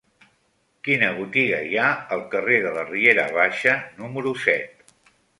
[0.85, 4.81] Quina botiga hi ha al carrer de la Riera Baixa número set?